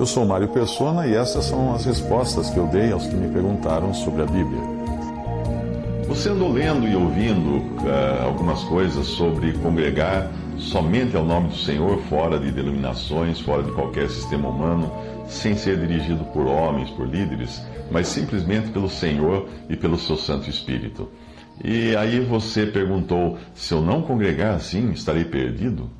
[0.00, 3.30] Eu sou Mário Persona e essas são as respostas que eu dei aos que me
[3.30, 4.62] perguntaram sobre a Bíblia.
[6.08, 11.98] Você andou lendo e ouvindo uh, algumas coisas sobre congregar somente ao nome do Senhor,
[12.08, 14.90] fora de denominações, fora de qualquer sistema humano,
[15.28, 20.48] sem ser dirigido por homens, por líderes, mas simplesmente pelo Senhor e pelo seu Santo
[20.48, 21.10] Espírito.
[21.62, 25.90] E aí você perguntou: se eu não congregar assim, estarei perdido?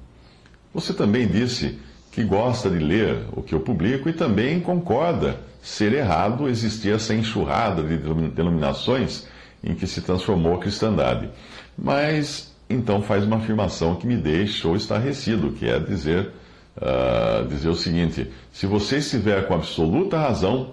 [0.72, 1.78] Você também disse
[2.10, 7.14] que gosta de ler o que eu publico e também concorda ser errado existir essa
[7.14, 7.96] enxurrada de
[8.30, 9.28] denominações
[9.62, 11.28] em que se transformou a cristandade.
[11.76, 16.30] Mas então faz uma afirmação que me deixou estarrecido, que é dizer,
[16.76, 20.70] uh, dizer o seguinte: se você estiver com absoluta razão,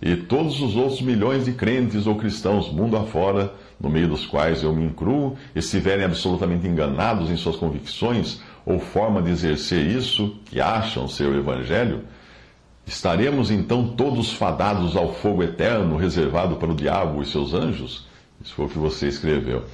[0.00, 4.62] e todos os outros milhões de crentes ou cristãos mundo afora, no meio dos quais
[4.62, 10.60] eu me incluo, estiverem absolutamente enganados em suas convicções ou forma de exercer isso que
[10.60, 12.04] acham ser o Evangelho,
[12.86, 18.06] estaremos então todos fadados ao fogo eterno reservado para o diabo e seus anjos?
[18.40, 19.64] Isso foi o que você escreveu.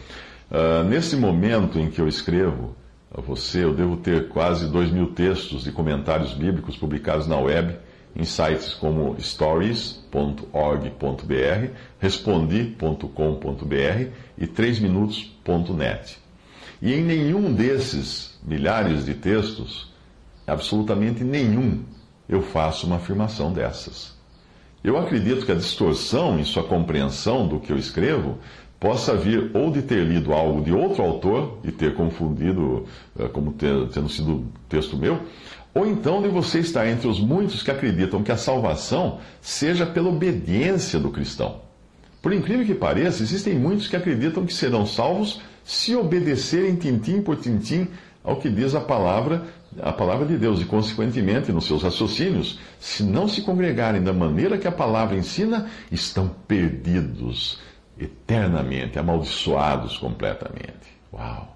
[0.51, 2.75] Uh, nesse momento em que eu escrevo
[3.15, 7.77] a você, eu devo ter quase dois mil textos e comentários bíblicos publicados na web,
[8.15, 16.28] em sites como stories.org.br, respondi.com.br e 3minutos.net.
[16.81, 19.93] E em nenhum desses milhares de textos,
[20.47, 21.83] absolutamente nenhum,
[22.29, 24.17] eu faço uma afirmação dessas.
[24.83, 28.39] Eu acredito que a distorção em sua compreensão do que eu escrevo
[28.79, 32.87] possa vir ou de ter lido algo de outro autor e ter confundido
[33.17, 35.21] uh, como ter, tendo sido texto meu,
[35.75, 40.09] ou então de você estar entre os muitos que acreditam que a salvação seja pela
[40.09, 41.61] obediência do cristão.
[42.23, 47.37] Por incrível que pareça, existem muitos que acreditam que serão salvos se obedecerem tintim por
[47.37, 47.89] tintim
[48.25, 49.43] ao que diz a palavra,
[49.83, 54.57] a palavra de Deus, e consequentemente nos seus raciocínios, se não se congregarem da maneira
[54.57, 57.61] que a palavra ensina, estão perdidos
[58.01, 60.89] eternamente, amaldiçoados completamente.
[61.13, 61.55] Uau!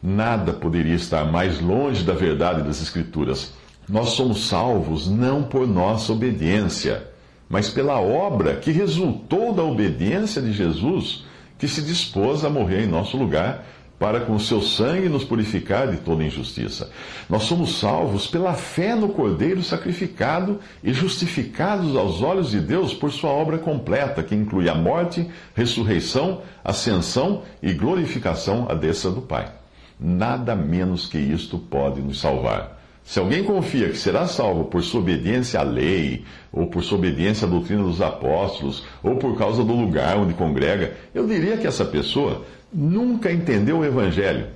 [0.00, 3.54] Nada poderia estar mais longe da verdade das Escrituras.
[3.88, 7.08] Nós somos salvos não por nossa obediência,
[7.48, 11.26] mas pela obra que resultou da obediência de Jesus
[11.58, 13.64] que se dispôs a morrer em nosso lugar
[13.98, 16.90] para com seu sangue nos purificar de toda injustiça.
[17.28, 23.10] Nós somos salvos pela fé no Cordeiro sacrificado e justificados aos olhos de Deus por
[23.10, 29.52] sua obra completa, que inclui a morte, ressurreição, ascensão e glorificação à destra do Pai.
[29.98, 32.77] Nada menos que isto pode nos salvar.
[33.08, 37.46] Se alguém confia que será salvo por sua obediência à lei, ou por sua obediência
[37.46, 41.86] à doutrina dos apóstolos, ou por causa do lugar onde congrega, eu diria que essa
[41.86, 44.48] pessoa nunca entendeu o Evangelho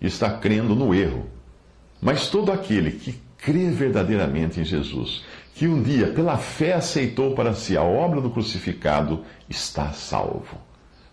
[0.00, 1.26] e está crendo no erro.
[2.00, 5.22] Mas todo aquele que crê verdadeiramente em Jesus,
[5.54, 10.56] que um dia, pela fé, aceitou para si a obra do crucificado, está salvo.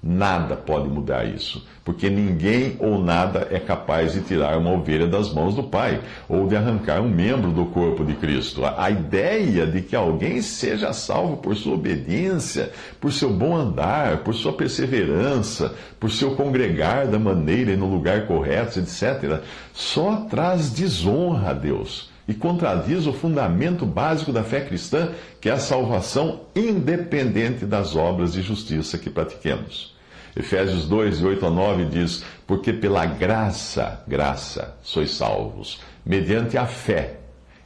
[0.07, 5.33] Nada pode mudar isso, porque ninguém ou nada é capaz de tirar uma ovelha das
[5.33, 5.99] mãos do Pai,
[6.29, 8.61] ou de arrancar um membro do corpo de Cristo.
[8.63, 12.71] A ideia de que alguém seja salvo por sua obediência,
[13.01, 18.27] por seu bom andar, por sua perseverança, por seu congregar da maneira e no lugar
[18.27, 19.41] correto, etc.,
[19.73, 25.09] só traz desonra a Deus e contradiz o fundamento básico da fé cristã,
[25.41, 29.94] que é a salvação independente das obras de justiça que pratiquemos.
[30.35, 36.65] Efésios 2, de 8 a 9 diz: Porque pela graça, graça, sois salvos, mediante a
[36.65, 37.19] fé.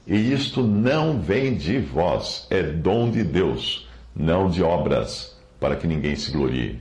[0.06, 5.88] E isto não vem de vós, é dom de Deus, não de obras, para que
[5.88, 6.80] ninguém se glorie.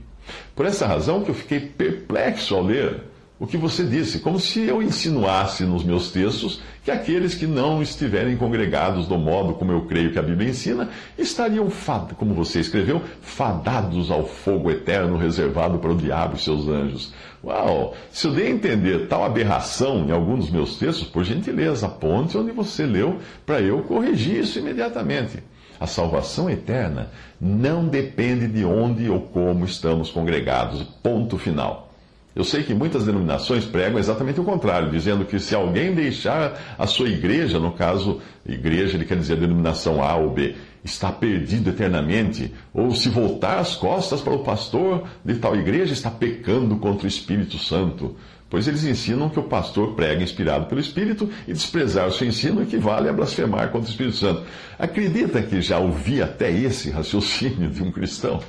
[0.55, 3.01] Por essa razão que eu fiquei perplexo ao ler
[3.39, 7.81] o que você disse, como se eu insinuasse nos meus textos que aqueles que não
[7.81, 11.69] estiverem congregados do modo como eu creio que a Bíblia ensina, estariam,
[12.17, 17.13] como você escreveu, fadados ao fogo eterno reservado para o diabo e seus anjos.
[17.41, 17.95] Uau!
[18.11, 22.37] Se eu dei a entender tal aberração em algum dos meus textos, por gentileza, aponte
[22.37, 25.41] onde você leu para eu corrigir isso imediatamente.
[25.79, 27.09] A salvação eterna
[27.39, 30.83] não depende de onde ou como estamos congregados.
[31.01, 31.88] Ponto final.
[32.35, 36.85] Eu sei que muitas denominações pregam exatamente o contrário, dizendo que se alguém deixar a
[36.85, 42.53] sua igreja, no caso, igreja, ele quer dizer denominação A ou B, está perdido eternamente,
[42.73, 47.09] ou se voltar as costas para o pastor de tal igreja, está pecando contra o
[47.09, 48.15] Espírito Santo.
[48.49, 52.61] Pois eles ensinam que o pastor prega inspirado pelo Espírito e desprezar o seu ensino
[52.61, 54.43] equivale a blasfemar contra o Espírito Santo.
[54.77, 58.39] Acredita que já ouvi até esse raciocínio de um cristão?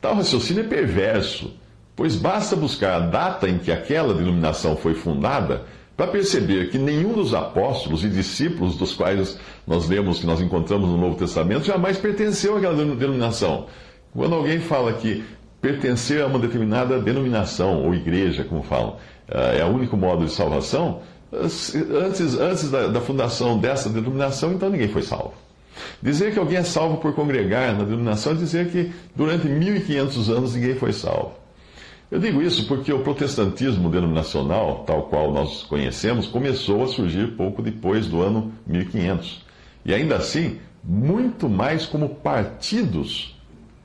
[0.00, 1.52] Tal raciocínio é perverso,
[2.00, 7.12] pois basta buscar a data em que aquela denominação foi fundada para perceber que nenhum
[7.12, 11.98] dos apóstolos e discípulos dos quais nós lemos que nós encontramos no Novo Testamento jamais
[11.98, 13.66] pertenceu àquela denominação.
[14.14, 15.22] Quando alguém fala que
[15.60, 18.96] pertencer a uma determinada denominação ou igreja, como falam,
[19.28, 24.70] eh, é o único modo de salvação, antes, antes da, da fundação dessa denominação, então
[24.70, 25.34] ninguém foi salvo.
[26.00, 30.54] Dizer que alguém é salvo por congregar na denominação é dizer que durante 1500 anos
[30.54, 31.40] ninguém foi salvo.
[32.10, 37.62] Eu digo isso porque o protestantismo denominacional, tal qual nós conhecemos, começou a surgir pouco
[37.62, 39.46] depois do ano 1500.
[39.84, 43.38] E ainda assim, muito mais como partidos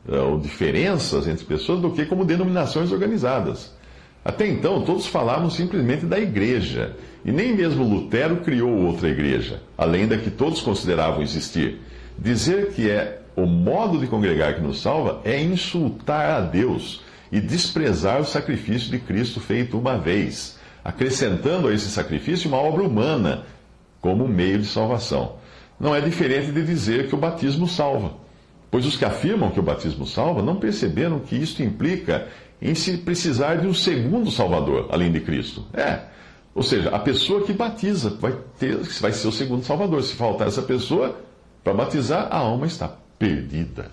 [0.10, 3.76] eh, ou diferenças entre pessoas do que como denominações organizadas.
[4.24, 10.08] Até então, todos falavam simplesmente da igreja, e nem mesmo Lutero criou outra igreja, além
[10.08, 11.80] da que todos consideravam existir.
[12.18, 17.40] Dizer que é o modo de congregar que nos salva é insultar a Deus e
[17.40, 23.44] desprezar o sacrifício de Cristo feito uma vez, acrescentando a esse sacrifício uma obra humana
[24.02, 25.38] como meio de salvação.
[25.80, 28.14] Não é diferente de dizer que o batismo salva,
[28.70, 32.28] pois os que afirmam que o batismo salva não perceberam que isto implica
[32.62, 35.66] em se precisar de um segundo Salvador, além de Cristo.
[35.74, 36.00] É.
[36.54, 40.02] Ou seja, a pessoa que batiza vai, ter, vai ser o segundo Salvador.
[40.04, 41.20] Se faltar essa pessoa
[41.64, 42.88] para batizar, a alma está
[43.20, 43.92] perdida.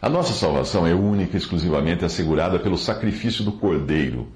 [0.00, 4.28] A nossa salvação é única e exclusivamente assegurada pelo sacrifício do Cordeiro.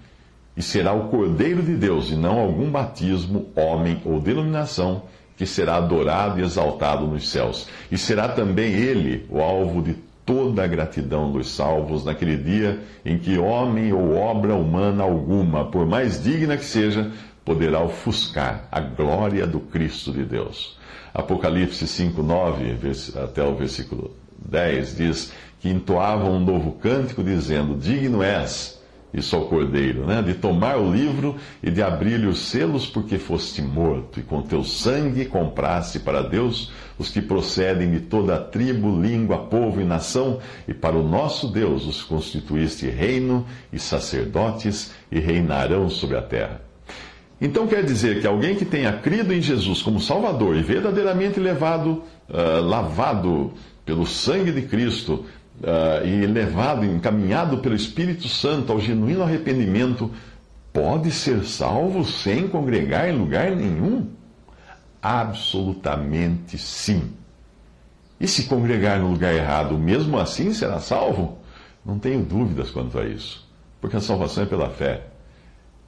[0.57, 5.03] E será o Cordeiro de Deus, e não algum batismo, homem ou denominação,
[5.37, 7.69] que será adorado e exaltado nos céus.
[7.93, 13.19] E será também ele o alvo de toda a gratidão dos salvos naquele dia em
[13.19, 17.11] que homem ou obra humana alguma, por mais digna que seja,
[17.45, 20.79] poderá ofuscar a glória do Cristo de Deus.
[21.13, 22.79] Apocalipse 5, 9
[23.23, 28.81] até o versículo 10 diz que entoavam um novo cântico dizendo: Digno és
[29.13, 30.23] isso ao cordeiro, né?
[30.23, 34.63] de tomar o livro e de abrir-lhe os selos, porque foste morto, e com teu
[34.63, 40.39] sangue compraste para Deus os que procedem de toda a tribo, língua, povo e nação,
[40.69, 46.61] e para o nosso Deus os constituíste reino e sacerdotes, e reinarão sobre a terra.
[47.41, 52.05] Então quer dizer que alguém que tenha crido em Jesus como Salvador e verdadeiramente levado,
[52.29, 53.55] uh, lavado
[53.85, 55.25] pelo sangue de Cristo,
[55.61, 60.11] uh, e levado, encaminhado pelo Espírito Santo ao genuíno arrependimento,
[60.73, 64.09] pode ser salvo sem congregar em lugar nenhum?
[65.03, 67.13] Absolutamente sim.
[68.21, 71.39] E se congregar no lugar errado, mesmo assim será salvo?
[71.85, 73.49] Não tenho dúvidas quanto a isso,
[73.81, 75.07] porque a salvação é pela fé.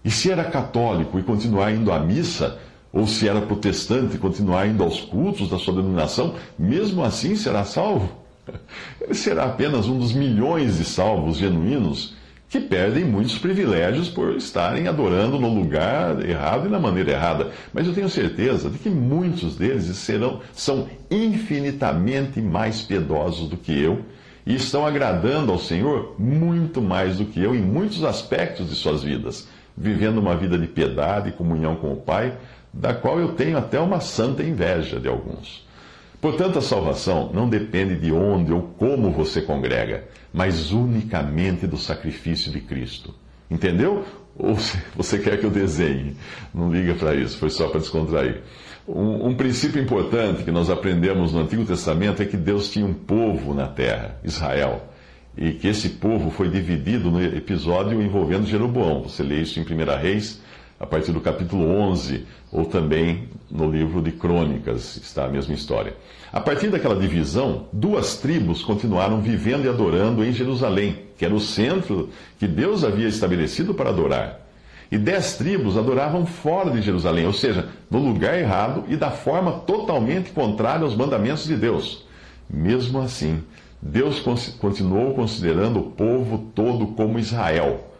[0.04, 2.58] E se era católico e continuar indo à missa,
[2.92, 8.12] ou se era protestante continuar indo aos cultos da sua denominação, mesmo assim será salvo?
[9.00, 12.14] Ele será apenas um dos milhões de salvos genuínos
[12.52, 17.50] que perdem muitos privilégios por estarem adorando no lugar errado e na maneira errada.
[17.72, 23.80] Mas eu tenho certeza de que muitos deles serão, são infinitamente mais piedosos do que
[23.80, 24.00] eu
[24.44, 29.02] e estão agradando ao Senhor muito mais do que eu em muitos aspectos de suas
[29.02, 32.36] vidas, vivendo uma vida de piedade e comunhão com o Pai,
[32.72, 35.66] da qual eu tenho até uma santa inveja de alguns.
[36.20, 42.52] Portanto, a salvação não depende de onde ou como você congrega, mas unicamente do sacrifício
[42.52, 43.12] de Cristo.
[43.50, 44.04] Entendeu?
[44.38, 44.56] Ou
[44.96, 46.16] você quer que eu desenhe?
[46.54, 48.40] Não liga para isso, foi só para descontrair.
[48.86, 52.94] Um, um, princípio importante que nós aprendemos no Antigo Testamento é que Deus tinha um
[52.94, 54.88] povo na terra, Israel,
[55.36, 59.02] e que esse povo foi dividido no episódio envolvendo Jeroboão.
[59.02, 60.40] Você lê isso em 1 Reis
[60.82, 65.94] a partir do capítulo 11, ou também no livro de Crônicas, está a mesma história.
[66.32, 71.38] A partir daquela divisão, duas tribos continuaram vivendo e adorando em Jerusalém, que era o
[71.38, 74.40] centro que Deus havia estabelecido para adorar.
[74.90, 79.52] E dez tribos adoravam fora de Jerusalém, ou seja, no lugar errado e da forma
[79.60, 82.04] totalmente contrária aos mandamentos de Deus.
[82.50, 83.40] Mesmo assim,
[83.80, 84.18] Deus
[84.58, 87.91] continuou considerando o povo todo como Israel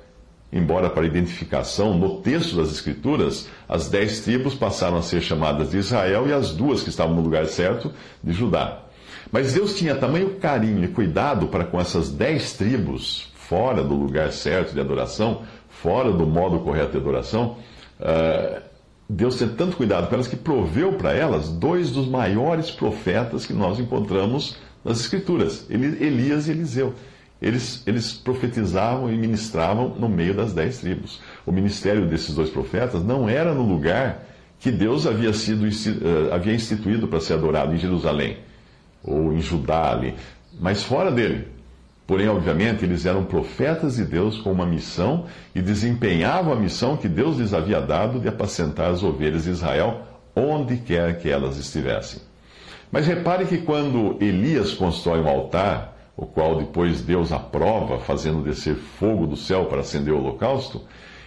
[0.52, 5.78] Embora para identificação, no texto das Escrituras, as dez tribos passaram a ser chamadas de
[5.78, 7.90] Israel e as duas que estavam no lugar certo,
[8.22, 8.82] de Judá.
[9.30, 14.30] Mas Deus tinha tamanho carinho e cuidado para com essas dez tribos, fora do lugar
[14.30, 17.56] certo de adoração, fora do modo correto de adoração,
[17.98, 18.62] uh,
[19.08, 23.52] Deus tem tanto cuidado com elas que proveu para elas dois dos maiores profetas que
[23.52, 26.94] nós encontramos nas Escrituras, Elias e Eliseu.
[27.42, 31.20] Eles, eles profetizavam e ministravam no meio das dez tribos.
[31.44, 34.24] O ministério desses dois profetas não era no lugar
[34.60, 38.38] que Deus havia, sido, uh, havia instituído para ser adorado em Jerusalém
[39.02, 40.14] ou em Judá ali,
[40.60, 41.48] mas fora dele.
[42.06, 47.08] Porém, obviamente, eles eram profetas de Deus com uma missão e desempenhavam a missão que
[47.08, 50.02] Deus lhes havia dado de apacentar as ovelhas de Israel
[50.36, 52.20] onde quer que elas estivessem.
[52.90, 58.74] Mas repare que quando Elias constrói um altar, o qual depois Deus aprova, fazendo descer
[58.74, 60.82] fogo do céu para acender o holocausto,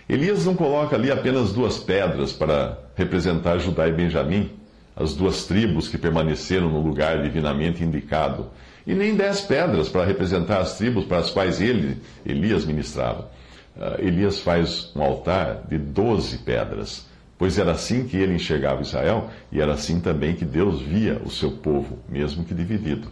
[0.07, 4.51] Elias não coloca ali apenas duas pedras para representar Judá e Benjamim,
[4.95, 8.47] as duas tribos que permaneceram no lugar divinamente indicado,
[8.85, 13.31] e nem dez pedras para representar as tribos para as quais ele, Elias, ministrava.
[13.75, 19.29] Uh, Elias faz um altar de doze pedras, pois era assim que ele enxergava Israel
[19.51, 23.09] e era assim também que Deus via o seu povo, mesmo que dividido.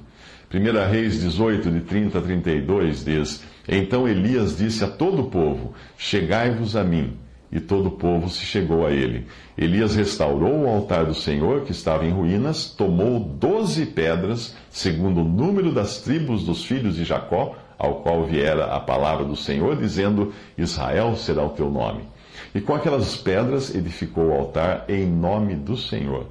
[0.54, 5.74] 1 Reis 18, de 30 a 32 diz: Então Elias disse a todo o povo:
[5.98, 7.18] Chegai-vos a mim.
[7.52, 9.26] E todo o povo se chegou a ele.
[9.58, 15.28] Elias restaurou o altar do Senhor, que estava em ruínas, tomou doze pedras, segundo o
[15.28, 20.34] número das tribos dos filhos de Jacó, ao qual viera a palavra do Senhor, dizendo:
[20.56, 22.04] Israel será o teu nome.
[22.54, 26.28] E com aquelas pedras edificou o altar em nome do Senhor.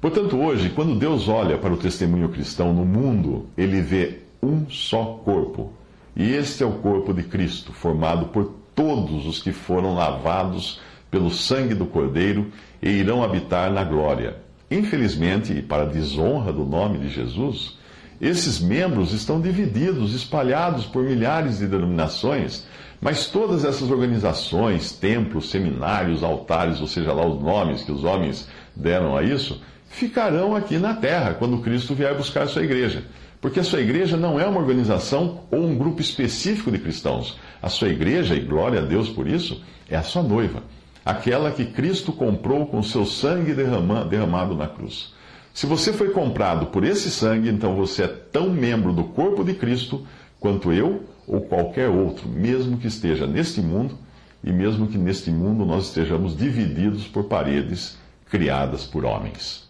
[0.00, 5.20] Portanto, hoje, quando Deus olha para o testemunho cristão no mundo, ele vê um só
[5.24, 5.72] corpo.
[6.16, 10.80] E este é o corpo de Cristo, formado por todos os que foram lavados
[11.10, 14.36] pelo sangue do Cordeiro e irão habitar na glória.
[14.70, 17.76] Infelizmente, e para desonra do nome de Jesus,
[18.20, 22.66] esses membros estão divididos, espalhados por milhares de denominações,
[23.00, 28.46] mas todas essas organizações, templos, seminários, altares, ou seja lá os nomes que os homens
[28.76, 33.04] deram a isso, ficarão aqui na terra quando Cristo vier buscar a sua igreja.
[33.40, 37.38] Porque a sua igreja não é uma organização ou um grupo específico de cristãos.
[37.60, 40.62] A sua igreja, e glória a Deus por isso, é a sua noiva,
[41.04, 45.12] aquela que Cristo comprou com seu sangue derramado na cruz.
[45.52, 49.54] Se você foi comprado por esse sangue, então você é tão membro do corpo de
[49.54, 50.06] Cristo
[50.38, 53.98] quanto eu ou qualquer outro, mesmo que esteja neste mundo
[54.44, 57.98] e mesmo que neste mundo nós estejamos divididos por paredes
[58.30, 59.69] criadas por homens.